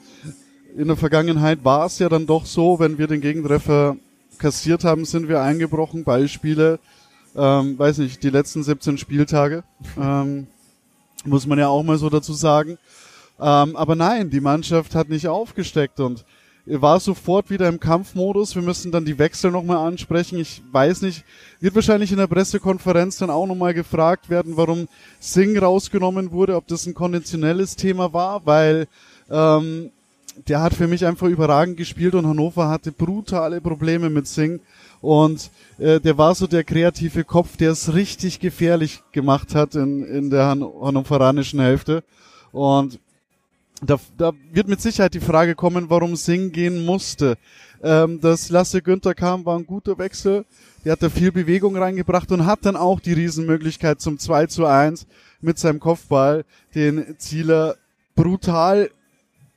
In 0.77 0.87
der 0.87 0.97
Vergangenheit 0.97 1.63
war 1.63 1.85
es 1.85 1.97
ja 1.99 2.09
dann 2.09 2.27
doch 2.27 2.45
so, 2.45 2.79
wenn 2.79 2.97
wir 2.97 3.07
den 3.07 3.21
Gegentreffer 3.21 3.95
kassiert 4.37 4.83
haben, 4.83 5.05
sind 5.05 5.29
wir 5.29 5.41
eingebrochen. 5.41 6.03
Beispiele, 6.03 6.79
ähm, 7.35 7.79
weiß 7.79 7.99
nicht, 7.99 8.21
die 8.21 8.29
letzten 8.29 8.63
17 8.63 8.97
Spieltage. 8.97 9.63
Ähm, 9.99 10.47
muss 11.27 11.45
man 11.45 11.59
ja 11.59 11.67
auch 11.67 11.83
mal 11.83 11.97
so 11.97 12.09
dazu 12.09 12.33
sagen. 12.33 12.77
Ähm, 13.39 13.75
aber 13.75 13.95
nein, 13.95 14.29
die 14.29 14.39
Mannschaft 14.39 14.95
hat 14.95 15.09
nicht 15.09 15.27
aufgesteckt 15.27 15.99
und 15.99 16.25
war 16.65 16.99
sofort 16.99 17.49
wieder 17.49 17.67
im 17.67 17.79
Kampfmodus. 17.79 18.55
Wir 18.55 18.63
müssen 18.63 18.91
dann 18.91 19.05
die 19.05 19.19
Wechsel 19.19 19.51
nochmal 19.51 19.85
ansprechen. 19.85 20.39
Ich 20.39 20.63
weiß 20.71 21.03
nicht, 21.03 21.23
wird 21.59 21.75
wahrscheinlich 21.75 22.11
in 22.11 22.17
der 22.17 22.27
Pressekonferenz 22.27 23.17
dann 23.17 23.29
auch 23.29 23.45
nochmal 23.45 23.73
gefragt 23.73 24.29
werden, 24.29 24.57
warum 24.57 24.87
Singh 25.19 25.59
rausgenommen 25.59 26.31
wurde, 26.31 26.55
ob 26.55 26.67
das 26.67 26.87
ein 26.87 26.95
konventionelles 26.95 27.75
Thema 27.75 28.13
war, 28.13 28.45
weil 28.45 28.87
ähm, 29.29 29.91
der 30.47 30.61
hat 30.61 30.73
für 30.73 30.87
mich 30.87 31.05
einfach 31.05 31.27
überragend 31.27 31.77
gespielt 31.77 32.15
und 32.15 32.27
Hannover 32.27 32.67
hatte 32.67 32.91
brutale 32.91 33.61
Probleme 33.61 34.09
mit 34.09 34.27
Singh. 34.27 34.59
Und 35.05 35.51
äh, 35.77 35.99
der 35.99 36.17
war 36.17 36.33
so 36.33 36.47
der 36.47 36.63
kreative 36.63 37.23
Kopf, 37.23 37.57
der 37.57 37.71
es 37.71 37.93
richtig 37.93 38.39
gefährlich 38.39 39.03
gemacht 39.11 39.53
hat 39.53 39.75
in, 39.75 40.03
in 40.03 40.31
der 40.31 40.47
Han 40.47 40.63
hannoveranischen 40.63 41.59
Hälfte. 41.59 42.03
Und 42.51 42.99
da, 43.83 43.99
da 44.17 44.31
wird 44.51 44.67
mit 44.67 44.81
Sicherheit 44.81 45.13
die 45.13 45.19
Frage 45.19 45.53
kommen, 45.53 45.91
warum 45.91 46.15
Singh 46.15 46.49
gehen 46.51 46.85
musste. 46.85 47.37
Ähm, 47.83 48.19
dass 48.19 48.49
Lasse 48.49 48.81
Günther 48.81 49.13
kam, 49.13 49.45
war 49.45 49.59
ein 49.59 49.67
guter 49.67 49.99
Wechsel. 49.99 50.43
Der 50.83 50.93
hat 50.93 51.03
da 51.03 51.09
viel 51.09 51.31
Bewegung 51.31 51.77
reingebracht 51.77 52.31
und 52.31 52.47
hat 52.47 52.65
dann 52.65 52.75
auch 52.75 52.99
die 52.99 53.13
Riesenmöglichkeit 53.13 54.01
zum 54.01 54.17
2 54.17 54.47
zu 54.47 54.65
1 54.65 55.05
mit 55.39 55.59
seinem 55.59 55.79
Kopfball 55.79 56.45
den 56.73 57.19
Zieler 57.19 57.75
brutal 58.15 58.89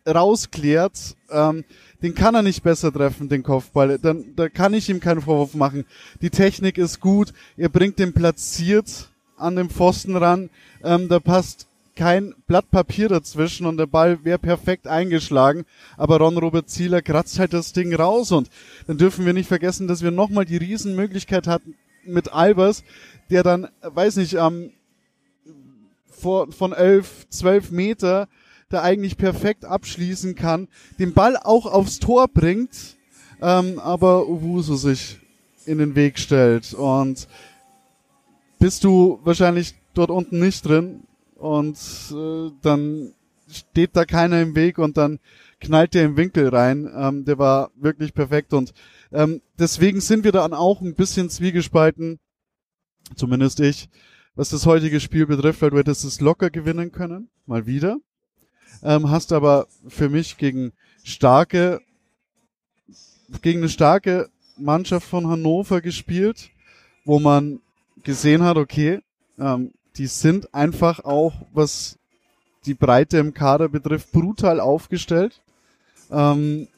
rausklärt. 0.06 1.16
Ähm, 1.30 1.64
den 2.02 2.14
kann 2.14 2.34
er 2.34 2.42
nicht 2.42 2.62
besser 2.62 2.92
treffen, 2.92 3.28
den 3.28 3.42
Kopfball. 3.42 3.98
Dann, 3.98 4.34
da 4.36 4.48
kann 4.48 4.74
ich 4.74 4.88
ihm 4.88 5.00
keinen 5.00 5.22
Vorwurf 5.22 5.54
machen. 5.54 5.84
Die 6.22 6.30
Technik 6.30 6.78
ist 6.78 7.00
gut, 7.00 7.32
er 7.56 7.68
bringt 7.68 7.98
den 7.98 8.12
platziert 8.12 9.08
an 9.36 9.56
den 9.56 9.70
Pfosten 9.70 10.16
ran. 10.16 10.50
Ähm, 10.82 11.08
da 11.08 11.20
passt 11.20 11.66
kein 11.96 12.32
Blatt 12.46 12.70
Papier 12.70 13.08
dazwischen 13.08 13.66
und 13.66 13.76
der 13.76 13.86
Ball 13.86 14.24
wäre 14.24 14.38
perfekt 14.38 14.86
eingeschlagen. 14.86 15.64
Aber 15.96 16.18
Ron-Robert 16.18 16.70
Zieler 16.70 17.02
kratzt 17.02 17.40
halt 17.40 17.52
das 17.52 17.72
Ding 17.72 17.92
raus 17.92 18.30
und 18.30 18.48
dann 18.86 18.98
dürfen 18.98 19.26
wir 19.26 19.32
nicht 19.32 19.48
vergessen, 19.48 19.88
dass 19.88 20.02
wir 20.02 20.12
nochmal 20.12 20.44
die 20.44 20.56
Riesenmöglichkeit 20.56 21.48
hatten 21.48 21.74
mit 22.04 22.32
Albers, 22.32 22.84
der 23.30 23.42
dann, 23.42 23.68
weiß 23.82 24.16
nicht, 24.16 24.36
am 24.36 24.70
vor, 26.08 26.52
von 26.52 26.72
elf, 26.72 27.26
zwölf 27.30 27.70
Meter, 27.70 28.28
der 28.70 28.82
eigentlich 28.82 29.16
perfekt 29.16 29.64
abschließen 29.64 30.34
kann, 30.34 30.68
den 30.98 31.14
Ball 31.14 31.36
auch 31.36 31.66
aufs 31.66 31.98
Tor 31.98 32.28
bringt, 32.28 32.96
ähm, 33.40 33.78
aber 33.78 34.28
Uwuso 34.28 34.76
sich 34.76 35.18
in 35.64 35.78
den 35.78 35.94
Weg 35.94 36.18
stellt. 36.18 36.74
Und 36.74 37.28
bist 38.58 38.84
du 38.84 39.20
wahrscheinlich 39.24 39.74
dort 39.94 40.10
unten 40.10 40.38
nicht 40.40 40.64
drin 40.66 41.04
und 41.36 41.78
äh, 42.12 42.50
dann 42.62 43.14
steht 43.50 43.96
da 43.96 44.04
keiner 44.04 44.42
im 44.42 44.54
Weg 44.54 44.78
und 44.78 44.96
dann 44.96 45.18
knallt 45.60 45.94
der 45.94 46.04
im 46.04 46.16
Winkel 46.16 46.48
rein. 46.48 46.90
Ähm, 46.94 47.24
der 47.24 47.38
war 47.38 47.70
wirklich 47.76 48.12
perfekt 48.14 48.52
und 48.52 48.72
ähm, 49.12 49.40
deswegen 49.58 50.00
sind 50.00 50.24
wir 50.24 50.32
dann 50.32 50.52
auch 50.52 50.80
ein 50.80 50.94
bisschen 50.94 51.30
zwiegespalten, 51.30 52.18
zumindest 53.16 53.60
ich, 53.60 53.88
was 54.34 54.50
das 54.50 54.66
heutige 54.66 55.00
Spiel 55.00 55.26
betrifft, 55.26 55.62
weil 55.62 55.70
du 55.70 55.78
hättest 55.78 56.04
es 56.04 56.20
locker 56.20 56.50
gewinnen 56.50 56.92
können, 56.92 57.30
mal 57.46 57.66
wieder. 57.66 57.98
Ähm, 58.82 59.10
hast 59.10 59.32
aber 59.32 59.66
für 59.88 60.08
mich 60.08 60.36
gegen 60.36 60.72
starke, 61.02 61.80
gegen 63.42 63.60
eine 63.60 63.68
starke 63.68 64.28
Mannschaft 64.56 65.06
von 65.06 65.28
Hannover 65.28 65.80
gespielt, 65.80 66.50
wo 67.04 67.18
man 67.18 67.60
gesehen 68.04 68.42
hat, 68.42 68.56
okay, 68.56 69.00
ähm, 69.38 69.72
die 69.96 70.06
sind 70.06 70.54
einfach 70.54 71.04
auch, 71.04 71.32
was 71.52 71.98
die 72.66 72.74
Breite 72.74 73.18
im 73.18 73.34
Kader 73.34 73.68
betrifft, 73.68 74.12
brutal 74.12 74.60
aufgestellt. 74.60 75.40
Ähm, 76.10 76.68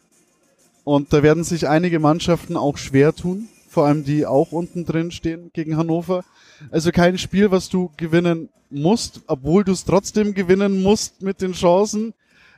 und 0.84 1.12
da 1.12 1.22
werden 1.22 1.44
sich 1.44 1.68
einige 1.68 1.98
Mannschaften 1.98 2.56
auch 2.56 2.78
schwer 2.78 3.14
tun, 3.14 3.48
vor 3.70 3.86
allem 3.86 4.02
die 4.02 4.26
auch 4.26 4.50
unten 4.50 4.84
drin 4.84 5.12
stehen 5.12 5.50
gegen 5.52 5.76
Hannover. 5.76 6.24
Also 6.72 6.90
kein 6.90 7.18
Spiel, 7.18 7.52
was 7.52 7.68
du 7.68 7.92
gewinnen 7.96 8.48
musst, 8.68 9.20
obwohl 9.28 9.62
du 9.62 9.70
es 9.70 9.84
trotzdem 9.84 10.34
gewinnen 10.34 10.82
musst 10.82 11.22
mit 11.22 11.40
den 11.40 11.52
Chancen, 11.52 12.12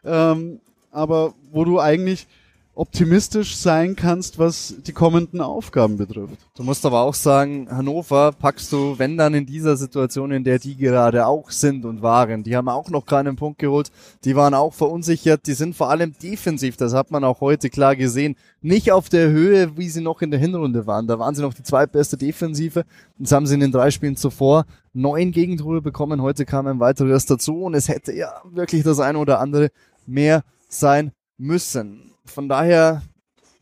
ähm, 0.07 0.59
aber 0.91 1.35
wo 1.53 1.67
du 1.67 1.79
eigentlich 1.79 2.27
optimistisch 2.75 3.57
sein 3.57 3.97
kannst, 3.97 4.39
was 4.39 4.75
die 4.87 4.93
kommenden 4.93 5.43
Aufgaben 5.43 5.99
betrifft. 5.99 6.39
Du 6.57 6.63
musst 6.63 6.87
aber 6.87 7.03
auch 7.03 7.13
sagen, 7.13 7.69
Hannover 7.71 8.33
packst 8.33 8.73
du, 8.73 8.99
wenn 8.99 9.19
dann 9.19 9.35
in 9.35 9.45
dieser 9.45 9.77
Situation, 9.77 10.33
in 10.33 10.43
der 10.43 10.59
die 10.59 10.77
gerade 10.77 11.27
auch 11.27 11.51
sind 11.51 11.85
und 11.85 12.01
waren. 12.01 12.43
Die 12.43 12.57
haben 12.57 12.69
auch 12.69 12.89
noch 12.89 13.05
keinen 13.05 13.37
Punkt 13.37 13.59
geholt. 13.59 13.91
Die 14.25 14.35
waren 14.37 14.55
auch 14.55 14.73
verunsichert. 14.73 15.47
Die 15.47 15.53
sind 15.53 15.77
vor 15.77 15.91
allem 15.91 16.15
defensiv, 16.23 16.77
das 16.77 16.95
hat 16.95 17.11
man 17.11 17.25
auch 17.25 17.43
heute 17.43 17.69
klar 17.69 17.95
gesehen, 17.95 18.37
nicht 18.63 18.91
auf 18.91 19.11
der 19.11 19.29
Höhe, 19.29 19.77
wie 19.77 19.91
sie 19.91 20.01
noch 20.01 20.23
in 20.23 20.31
der 20.31 20.41
Hinrunde 20.41 20.87
waren. 20.87 21.07
Da 21.07 21.19
waren 21.19 21.35
sie 21.35 21.43
noch 21.43 21.55
die 21.55 21.65
zweitbeste 21.65 22.17
Defensive. 22.17 22.85
Jetzt 23.19 23.33
haben 23.33 23.47
sie 23.47 23.55
in 23.55 23.61
den 23.61 23.73
drei 23.73 23.91
Spielen 23.91 24.17
zuvor 24.17 24.65
neun 24.95 25.31
Gegentore 25.33 25.83
bekommen. 25.83 26.23
Heute 26.23 26.47
kam 26.47 26.67
ein 26.67 26.81
weiteres 26.81 27.27
dazu 27.27 27.65
und 27.65 27.75
es 27.75 27.89
hätte 27.89 28.13
ja 28.13 28.41
wirklich 28.51 28.83
das 28.83 28.99
eine 28.99 29.19
oder 29.19 29.41
andere 29.41 29.71
mehr 30.07 30.43
sein 30.69 31.13
müssen 31.37 32.12
von 32.25 32.49
daher 32.49 33.03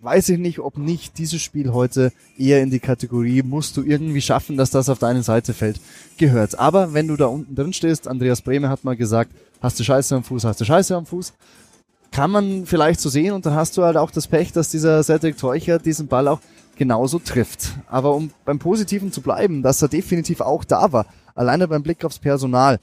weiß 0.01 0.31
ich 0.31 0.39
nicht, 0.39 0.59
ob 0.59 0.79
nicht 0.79 1.19
dieses 1.19 1.43
Spiel 1.43 1.73
heute 1.73 2.13
eher 2.39 2.63
in 2.63 2.71
die 2.71 2.81
Kategorie 2.81 3.43
musst 3.43 3.77
du 3.77 3.83
irgendwie 3.83 4.23
schaffen, 4.23 4.57
dass 4.57 4.71
das 4.71 4.89
auf 4.89 4.99
deine 4.99 5.23
Seite 5.23 5.53
fällt, 5.53 5.81
gehört. 6.17 6.59
Aber 6.59 6.95
wenn 6.95 7.09
du 7.09 7.17
da 7.17 7.27
unten 7.27 7.55
drin 7.55 7.73
stehst, 7.73 8.09
Andreas 8.09 8.41
Brehme 8.41 8.69
hat 8.69 8.85
mal 8.85 8.97
gesagt, 8.97 9.33
hast 9.61 9.79
du 9.79 9.85
Scheiße 9.85 10.17
am 10.17 10.25
Fuß, 10.25 10.45
hast 10.45 10.61
du 10.61 10.65
Scheiße 10.65 10.97
am 10.97 11.07
Fuß, 11.07 11.35
kann 12.11 12.31
man 12.31 12.67
vielleicht 12.67 13.01
so 13.01 13.09
sehen 13.09 13.35
und 13.35 13.47
dann 13.47 13.55
hast 13.55 13.77
du 13.77 13.83
halt 13.83 13.97
auch 13.97 14.11
das 14.11 14.27
Pech, 14.27 14.53
dass 14.53 14.71
dieser 14.71 15.03
Cedric 15.05 15.37
Teucher 15.37 15.79
diesen 15.79 16.09
Ball 16.09 16.29
auch 16.29 16.41
genauso 16.77 17.19
trifft. 17.19 17.75
Aber 17.87 18.15
um 18.15 18.31
beim 18.45 18.59
Positiven 18.59 19.13
zu 19.13 19.21
bleiben, 19.21 19.63
dass 19.63 19.83
er 19.83 19.89
definitiv 19.89 20.41
auch 20.41 20.65
da 20.65 20.93
war, 20.93 21.07
alleine 21.35 21.69
beim 21.69 21.83
Blick 21.83 22.05
aufs 22.05 22.19
Personal, 22.19 22.81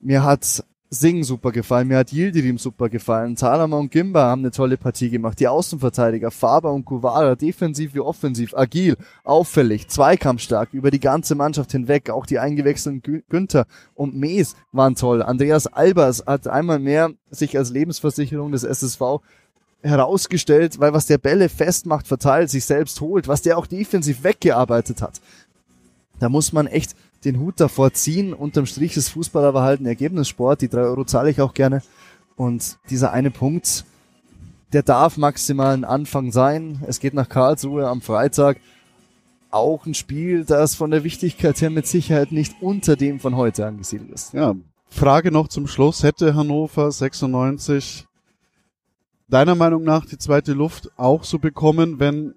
mir 0.00 0.22
hat 0.22 0.64
Sing 0.88 1.24
super 1.24 1.50
gefallen, 1.50 1.88
mir 1.88 1.98
hat 1.98 2.12
Yildirim 2.12 2.58
super 2.58 2.88
gefallen, 2.88 3.34
Salama 3.34 3.76
und 3.76 3.90
Gimba 3.90 4.22
haben 4.22 4.42
eine 4.42 4.52
tolle 4.52 4.76
Partie 4.76 5.10
gemacht, 5.10 5.40
die 5.40 5.48
Außenverteidiger, 5.48 6.30
Faber 6.30 6.72
und 6.72 6.84
Kuvara, 6.84 7.34
defensiv 7.34 7.92
wie 7.94 7.98
offensiv, 7.98 8.54
agil, 8.54 8.96
auffällig, 9.24 9.88
zweikampfstark, 9.88 10.72
über 10.72 10.92
die 10.92 11.00
ganze 11.00 11.34
Mannschaft 11.34 11.72
hinweg, 11.72 12.08
auch 12.10 12.24
die 12.24 12.38
eingewechselten 12.38 13.24
Günther 13.28 13.66
und 13.94 14.14
Mees 14.14 14.54
waren 14.70 14.94
toll, 14.94 15.24
Andreas 15.24 15.66
Albers 15.66 16.22
hat 16.24 16.46
einmal 16.46 16.78
mehr 16.78 17.10
sich 17.30 17.58
als 17.58 17.70
Lebensversicherung 17.70 18.52
des 18.52 18.62
SSV 18.62 19.18
herausgestellt, 19.82 20.78
weil 20.78 20.92
was 20.92 21.06
der 21.06 21.18
Bälle 21.18 21.48
festmacht, 21.48 22.06
verteilt, 22.06 22.48
sich 22.48 22.64
selbst 22.64 23.00
holt, 23.00 23.26
was 23.26 23.42
der 23.42 23.58
auch 23.58 23.66
defensiv 23.66 24.22
weggearbeitet 24.22 25.02
hat. 25.02 25.20
Da 26.18 26.28
muss 26.28 26.52
man 26.52 26.66
echt 26.66 26.94
den 27.24 27.40
Hut 27.40 27.60
davor 27.60 27.92
ziehen. 27.92 28.32
Unterm 28.32 28.66
Strich 28.66 28.96
ist 28.96 29.10
Fußball 29.10 29.44
aber 29.44 29.62
halt 29.62 29.80
ein 29.80 29.86
Ergebnissport. 29.86 30.62
Die 30.62 30.68
drei 30.68 30.82
Euro 30.82 31.04
zahle 31.04 31.30
ich 31.30 31.40
auch 31.40 31.54
gerne. 31.54 31.82
Und 32.36 32.78
dieser 32.90 33.12
eine 33.12 33.30
Punkt, 33.30 33.84
der 34.72 34.82
darf 34.82 35.16
maximal 35.16 35.74
ein 35.74 35.84
Anfang 35.84 36.32
sein. 36.32 36.82
Es 36.86 37.00
geht 37.00 37.14
nach 37.14 37.28
Karlsruhe 37.28 37.88
am 37.88 38.00
Freitag. 38.00 38.58
Auch 39.50 39.86
ein 39.86 39.94
Spiel, 39.94 40.44
das 40.44 40.74
von 40.74 40.90
der 40.90 41.04
Wichtigkeit 41.04 41.60
her 41.60 41.70
mit 41.70 41.86
Sicherheit 41.86 42.32
nicht 42.32 42.56
unter 42.60 42.96
dem 42.96 43.20
von 43.20 43.36
heute 43.36 43.66
angesiedelt 43.66 44.10
ist. 44.10 44.34
Ja, 44.34 44.54
Frage 44.88 45.30
noch 45.30 45.48
zum 45.48 45.66
Schluss. 45.66 46.02
Hätte 46.02 46.34
Hannover 46.34 46.90
96 46.90 48.06
deiner 49.28 49.54
Meinung 49.54 49.82
nach 49.82 50.04
die 50.04 50.18
zweite 50.18 50.52
Luft 50.52 50.90
auch 50.96 51.24
so 51.24 51.38
bekommen, 51.38 51.98
wenn 51.98 52.34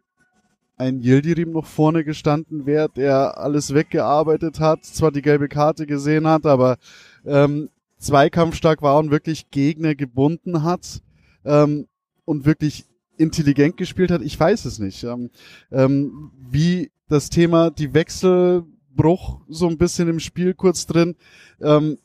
ein 0.79 1.01
Yildirim 1.01 1.51
noch 1.51 1.65
vorne 1.65 2.03
gestanden 2.05 2.65
wäre, 2.65 2.89
der 2.89 3.37
alles 3.37 3.73
weggearbeitet 3.73 4.59
hat, 4.61 4.85
zwar 4.85 5.11
die 5.11 5.21
gelbe 5.21 5.49
Karte 5.49 5.85
gesehen 5.85 6.25
hat, 6.25 6.45
aber 6.45 6.77
ähm, 7.25 7.69
zweikampfstark 7.97 8.81
war 8.81 8.97
und 8.97 9.11
wirklich 9.11 9.51
Gegner 9.51 9.93
gebunden 9.93 10.63
hat 10.63 11.01
ähm, 11.43 11.87
und 12.23 12.45
wirklich 12.45 12.85
intelligent 13.17 13.75
gespielt 13.75 14.09
hat. 14.09 14.21
Ich 14.21 14.39
weiß 14.39 14.63
es 14.63 14.79
nicht. 14.79 15.03
Ähm, 15.03 15.29
ähm, 15.69 16.31
wie 16.49 16.91
das 17.09 17.29
Thema 17.29 17.71
die 17.71 17.93
Wechselbruch 17.93 19.41
so 19.49 19.67
ein 19.67 19.77
bisschen 19.77 20.07
im 20.07 20.21
Spiel 20.21 20.53
kurz 20.53 20.87
drin, 20.87 21.15
ähm, 21.59 21.97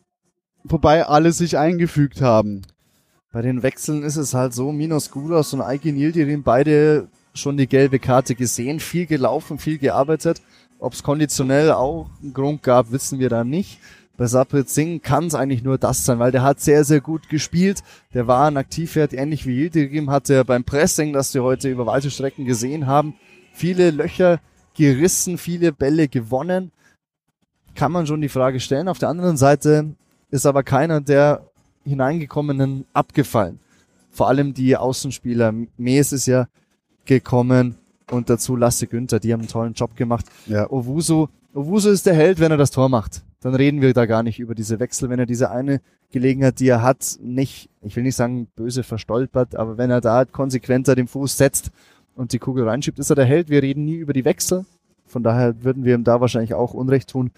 wobei 0.65 1.07
alle 1.07 1.31
sich 1.31 1.57
eingefügt 1.57 2.21
haben. 2.21 2.63
Bei 3.33 3.41
den 3.41 3.63
Wechseln 3.63 4.03
ist 4.03 4.17
es 4.17 4.35
halt 4.35 4.53
so, 4.53 4.73
Minos 4.73 5.13
Gudas 5.13 5.53
und 5.53 5.61
Aikin 5.61 5.97
Yildirim 5.97 6.43
beide 6.43 7.09
schon 7.35 7.57
die 7.57 7.67
gelbe 7.67 7.99
Karte 7.99 8.35
gesehen, 8.35 8.81
viel 8.81 9.07
gelaufen, 9.07 9.59
viel 9.59 9.79
gearbeitet. 9.79 10.41
Ob 10.79 10.93
es 10.93 11.03
konditionell 11.03 11.73
auch 11.73 12.09
einen 12.23 12.33
Grund 12.33 12.63
gab, 12.63 12.93
wissen 12.93 13.19
wir 13.19 13.29
da 13.29 13.45
nicht. 13.45 13.81
Bei 14.17 14.27
Saprit 14.27 14.71
Singh 14.71 15.01
kann 15.01 15.27
es 15.27 15.35
eigentlich 15.35 15.65
nur 15.65 15.77
das 15.77 16.05
sein, 16.05 16.21
weil 16.21 16.31
der 16.31 16.43
hat 16.43 16.61
sehr, 16.61 16.85
sehr 16.85 17.01
gut 17.01 17.29
gespielt. 17.29 17.83
Der 18.13 18.29
war 18.29 18.47
ein 18.47 18.57
Aktivwert, 18.57 19.13
ähnlich 19.13 19.45
wie 19.45 19.57
Yildirim, 19.57 20.11
hatte 20.11 20.35
er 20.35 20.45
beim 20.45 20.63
Pressing, 20.63 21.13
das 21.13 21.35
wir 21.35 21.43
heute 21.43 21.69
über 21.69 21.87
weite 21.87 22.11
Strecken 22.13 22.45
gesehen 22.45 22.87
haben, 22.87 23.15
viele 23.53 23.91
Löcher 23.91 24.41
gerissen, 24.77 25.37
viele 25.37 25.73
Bälle 25.73 26.07
gewonnen. 26.07 26.71
Kann 27.75 27.91
man 27.91 28.07
schon 28.07 28.21
die 28.21 28.29
Frage 28.29 28.61
stellen. 28.61 28.87
Auf 28.87 28.99
der 29.01 29.09
anderen 29.09 29.37
Seite 29.37 29.95
ist 30.31 30.47
aber 30.47 30.63
keiner 30.63 31.01
der 31.01 31.51
hineingekommenen 31.85 32.85
abgefallen. 32.93 33.59
Vor 34.11 34.29
allem 34.29 34.55
die 34.55 34.77
Außenspieler. 34.77 35.53
Mees 35.77 36.13
ist 36.13 36.27
ja 36.27 36.47
gekommen 37.07 37.77
und 38.11 38.31
dazu 38.31 38.57
Lasse 38.57 38.87
Günther, 38.87 39.21
die 39.21 39.33
haben 39.33 39.41
einen 39.41 39.49
tollen 39.49 39.75
Job 39.75 39.97
gemacht. 39.97 40.27
Ja. 40.47 40.71
Owusu, 40.71 41.29
Owusu 41.55 41.91
ist 41.91 42.07
der 42.07 42.15
Held, 42.15 42.41
wenn 42.41 42.51
er 42.51 42.57
das 42.57 42.71
Tor 42.71 42.89
macht. 42.89 43.23
Dann 43.41 43.55
reden 43.55 43.81
wir 43.81 43.93
da 43.93 44.07
gar 44.07 44.23
nicht 44.23 44.39
über 44.39 44.55
diese 44.55 44.81
Wechsel, 44.81 45.11
wenn 45.11 45.19
er 45.19 45.27
diese 45.27 45.51
eine 45.51 45.81
Gelegenheit, 46.11 46.61
die 46.61 46.69
er 46.69 46.83
hat, 46.83 47.19
nicht, 47.21 47.69
ich 47.83 47.95
will 47.97 48.05
nicht 48.05 48.17
sagen 48.17 48.47
böse 48.57 48.83
verstolpert, 48.83 49.57
aber 49.57 49.77
wenn 49.77 49.91
er 49.91 50.01
da 50.01 50.25
konsequenter 50.25 50.95
den 50.95 51.09
Fuß 51.09 51.37
setzt 51.37 51.71
und 52.15 52.33
die 52.33 52.39
Kugel 52.39 52.69
reinschiebt, 52.69 52.99
ist 52.99 53.11
er 53.11 53.17
der 53.17 53.25
Held. 53.25 53.51
Wir 53.51 53.63
reden 53.63 53.85
nie 53.85 53.97
über 53.97 54.13
die 54.13 54.25
Wechsel. 54.25 54.65
Von 55.07 55.23
daher 55.23 55.63
würden 55.63 55.85
wir 55.85 55.95
ihm 55.95 56.05
da 56.05 56.21
wahrscheinlich 56.21 56.55
auch 56.55 56.73
Unrecht 56.73 57.11
tun. 57.11 57.31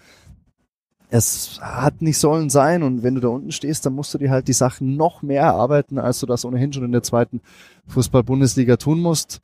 Es 1.09 1.59
hat 1.61 2.01
nicht 2.01 2.17
sollen 2.17 2.49
sein 2.49 2.83
und 2.83 3.01
wenn 3.01 3.15
du 3.15 3.21
da 3.21 3.29
unten 3.29 3.51
stehst, 3.51 3.85
dann 3.85 3.93
musst 3.93 4.13
du 4.13 4.17
dir 4.17 4.29
halt 4.29 4.47
die 4.47 4.53
Sachen 4.53 4.97
noch 4.97 5.21
mehr 5.21 5.43
erarbeiten, 5.43 5.99
als 5.99 6.19
du 6.19 6.25
das 6.25 6.43
ohnehin 6.43 6.73
schon 6.73 6.83
in 6.83 6.91
der 6.91 7.03
zweiten 7.03 7.41
Fußball-Bundesliga 7.87 8.75
tun 8.75 8.99
musst. 8.99 9.39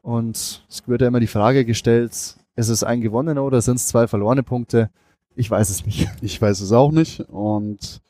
Und 0.00 0.64
es 0.68 0.82
wird 0.86 1.02
ja 1.02 1.08
immer 1.08 1.20
die 1.20 1.26
Frage 1.26 1.64
gestellt, 1.64 2.12
ist 2.56 2.68
es 2.68 2.82
ein 2.82 3.00
gewonnener 3.00 3.44
oder 3.44 3.60
sind 3.60 3.76
es 3.76 3.88
zwei 3.88 4.06
verlorene 4.06 4.42
Punkte? 4.42 4.90
Ich 5.34 5.50
weiß 5.50 5.70
es 5.70 5.86
nicht. 5.86 6.08
Ich 6.20 6.40
weiß 6.40 6.60
es 6.60 6.72
auch 6.72 6.92
nicht. 6.92 7.20
Und 7.20 8.00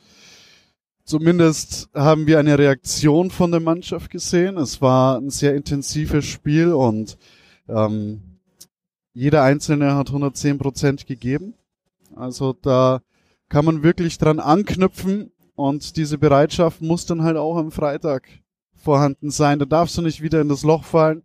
zumindest 1.04 1.88
haben 1.94 2.26
wir 2.26 2.38
eine 2.38 2.58
Reaktion 2.58 3.30
von 3.30 3.50
der 3.50 3.60
Mannschaft 3.60 4.10
gesehen. 4.10 4.56
Es 4.56 4.80
war 4.80 5.18
ein 5.18 5.30
sehr 5.30 5.54
intensives 5.54 6.24
Spiel 6.24 6.72
und 6.72 7.18
ähm, 7.68 8.22
jeder 9.14 9.42
Einzelne 9.42 9.94
hat 9.94 10.08
110 10.08 10.58
Prozent 10.58 11.06
gegeben. 11.06 11.54
Also 12.16 12.52
da 12.52 13.00
kann 13.48 13.64
man 13.64 13.82
wirklich 13.82 14.18
dran 14.18 14.40
anknüpfen 14.40 15.30
und 15.54 15.96
diese 15.96 16.18
Bereitschaft 16.18 16.80
muss 16.80 17.06
dann 17.06 17.22
halt 17.22 17.36
auch 17.36 17.56
am 17.56 17.70
Freitag 17.70 18.28
vorhanden 18.74 19.30
sein. 19.30 19.58
Da 19.58 19.64
darfst 19.64 19.96
du 19.96 20.02
nicht 20.02 20.22
wieder 20.22 20.40
in 20.40 20.48
das 20.48 20.62
Loch 20.62 20.84
fallen 20.84 21.22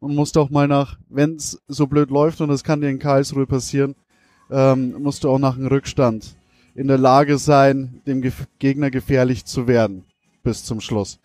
und 0.00 0.14
musst 0.14 0.38
auch 0.38 0.50
mal 0.50 0.68
nach, 0.68 0.98
wenn 1.08 1.36
es 1.36 1.60
so 1.68 1.86
blöd 1.86 2.10
läuft 2.10 2.40
und 2.40 2.48
das 2.48 2.64
kann 2.64 2.80
dir 2.80 2.88
in 2.88 2.98
Karlsruhe 2.98 3.46
passieren, 3.46 3.94
ähm, 4.50 4.94
musst 5.02 5.24
du 5.24 5.30
auch 5.30 5.38
nach 5.38 5.56
einem 5.56 5.66
Rückstand 5.66 6.36
in 6.74 6.88
der 6.88 6.98
Lage 6.98 7.38
sein, 7.38 8.02
dem 8.06 8.22
Gef 8.22 8.46
Gegner 8.58 8.90
gefährlich 8.90 9.44
zu 9.44 9.66
werden 9.66 10.04
bis 10.42 10.64
zum 10.64 10.80
Schluss. 10.80 11.18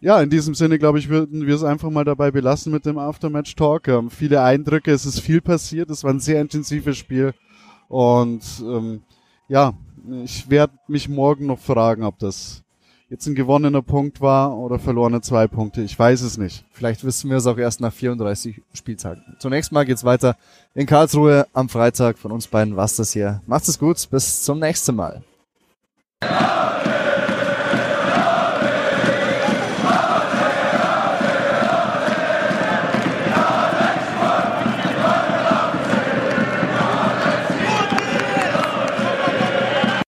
Ja, 0.00 0.20
in 0.20 0.30
diesem 0.30 0.54
Sinne, 0.54 0.78
glaube 0.78 0.98
ich, 0.98 1.08
würden 1.08 1.46
wir 1.46 1.54
es 1.54 1.64
einfach 1.64 1.90
mal 1.90 2.04
dabei 2.04 2.30
belassen 2.30 2.72
mit 2.72 2.84
dem 2.84 2.98
Aftermatch-Talk. 2.98 3.88
Ähm, 3.88 4.10
viele 4.10 4.42
Eindrücke, 4.42 4.92
es 4.92 5.06
ist 5.06 5.20
viel 5.20 5.40
passiert, 5.40 5.90
es 5.90 6.04
war 6.04 6.12
ein 6.12 6.20
sehr 6.20 6.40
intensives 6.40 6.98
Spiel. 6.98 7.32
Und 7.88 8.42
ähm, 8.60 9.02
ja, 9.48 9.74
ich 10.24 10.50
werde 10.50 10.74
mich 10.88 11.08
morgen 11.08 11.46
noch 11.46 11.58
fragen, 11.58 12.02
ob 12.02 12.18
das 12.18 12.62
jetzt 13.08 13.26
ein 13.26 13.34
gewonnener 13.34 13.82
Punkt 13.82 14.20
war 14.20 14.56
oder 14.56 14.78
verlorene 14.78 15.20
zwei 15.20 15.46
Punkte. 15.46 15.82
Ich 15.82 15.98
weiß 15.98 16.22
es 16.22 16.38
nicht. 16.38 16.64
Vielleicht 16.72 17.04
wissen 17.04 17.30
wir 17.30 17.36
es 17.36 17.46
auch 17.46 17.58
erst 17.58 17.80
nach 17.80 17.92
34 17.92 18.60
Spieltagen. 18.72 19.22
Zunächst 19.38 19.72
mal 19.72 19.84
geht's 19.84 20.04
weiter 20.04 20.36
in 20.74 20.86
Karlsruhe 20.86 21.46
am 21.52 21.68
Freitag. 21.68 22.18
Von 22.18 22.32
uns 22.32 22.48
beiden 22.48 22.76
war's 22.76 22.96
das 22.96 23.12
hier. 23.12 23.40
Macht 23.46 23.68
es 23.68 23.78
gut. 23.78 24.08
Bis 24.10 24.42
zum 24.42 24.58
nächsten 24.58 24.96
Mal. 24.96 25.22